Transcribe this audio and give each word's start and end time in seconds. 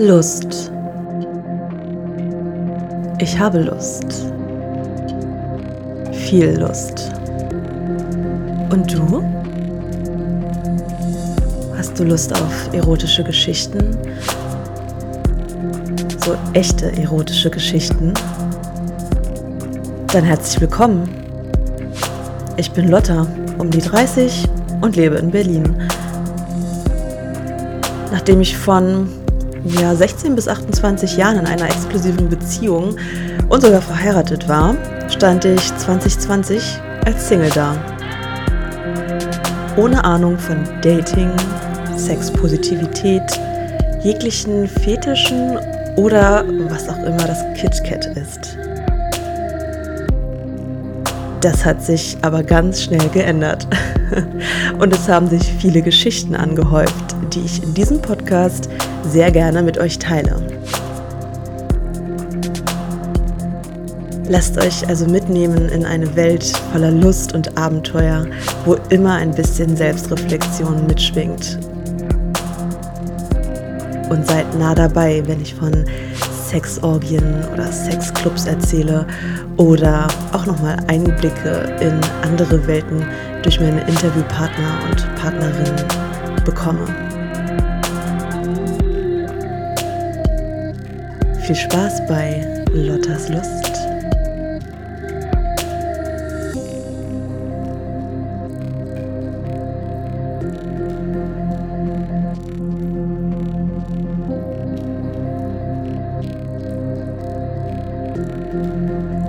Lust. 0.00 0.70
Ich 3.18 3.36
habe 3.36 3.58
Lust. 3.62 4.30
Viel 6.12 6.56
Lust. 6.56 7.10
Und 8.70 8.94
du? 8.94 9.24
Hast 11.76 11.98
du 11.98 12.04
Lust 12.04 12.32
auf 12.32 12.72
erotische 12.72 13.24
Geschichten? 13.24 13.98
So 16.24 16.36
echte 16.52 16.96
erotische 16.96 17.50
Geschichten? 17.50 18.14
Dann 20.12 20.22
herzlich 20.22 20.60
willkommen. 20.60 21.10
Ich 22.56 22.70
bin 22.70 22.86
Lotta, 22.86 23.26
um 23.58 23.68
die 23.68 23.80
30 23.80 24.44
und 24.80 24.94
lebe 24.94 25.16
in 25.16 25.32
Berlin. 25.32 25.76
Nachdem 28.12 28.40
ich 28.40 28.56
von 28.56 29.17
ja, 29.64 29.94
16 29.94 30.34
bis 30.34 30.48
28 30.48 31.16
Jahren 31.16 31.38
in 31.38 31.46
einer 31.46 31.66
exklusiven 31.66 32.28
Beziehung 32.28 32.96
und 33.48 33.60
sogar 33.62 33.82
verheiratet 33.82 34.48
war, 34.48 34.76
stand 35.08 35.44
ich 35.44 35.76
2020 35.76 36.62
als 37.04 37.28
Single 37.28 37.50
da. 37.50 37.76
Ohne 39.76 40.04
Ahnung 40.04 40.38
von 40.38 40.64
Dating, 40.82 41.30
Sexpositivität, 41.96 43.22
jeglichen 44.02 44.68
Fetischen 44.68 45.58
oder 45.96 46.44
was 46.68 46.88
auch 46.88 46.98
immer 46.98 47.26
das 47.26 47.44
KitKat 47.54 48.06
ist. 48.16 48.56
Das 51.40 51.64
hat 51.64 51.84
sich 51.84 52.16
aber 52.22 52.42
ganz 52.42 52.82
schnell 52.82 53.08
geändert. 53.10 53.68
Und 54.78 54.92
es 54.92 55.08
haben 55.08 55.28
sich 55.28 55.42
viele 55.60 55.82
Geschichten 55.82 56.34
angehäuft, 56.34 57.14
die 57.32 57.40
ich 57.40 57.62
in 57.62 57.74
diesem 57.74 58.02
Podcast 58.02 58.68
sehr 59.04 59.30
gerne 59.30 59.62
mit 59.62 59.78
euch 59.78 59.98
teile. 59.98 60.36
Lasst 64.30 64.58
euch 64.58 64.86
also 64.86 65.06
mitnehmen 65.06 65.70
in 65.70 65.86
eine 65.86 66.14
Welt 66.14 66.44
voller 66.70 66.90
Lust 66.90 67.34
und 67.34 67.56
Abenteuer, 67.56 68.26
wo 68.66 68.76
immer 68.90 69.14
ein 69.14 69.30
bisschen 69.30 69.74
Selbstreflexion 69.74 70.86
mitschwingt. 70.86 71.58
Und 74.10 74.26
seid 74.26 74.58
nah 74.58 74.74
dabei, 74.74 75.22
wenn 75.26 75.40
ich 75.40 75.54
von 75.54 75.84
Sexorgien 76.48 77.42
oder 77.52 77.72
Sexclubs 77.72 78.46
erzähle 78.46 79.06
oder 79.56 80.08
auch 80.32 80.44
nochmal 80.44 80.76
Einblicke 80.88 81.76
in 81.80 81.98
andere 82.22 82.66
Welten 82.66 83.04
durch 83.42 83.60
meine 83.60 83.80
Interviewpartner 83.80 84.78
und 84.90 85.14
Partnerinnen 85.16 85.84
bekomme. 86.44 87.07
Viel 91.48 91.56
Spaß 91.56 92.06
bei 92.06 92.44
Lottas 92.74 93.30
Lust. 93.30 93.64
Musik 108.52 109.27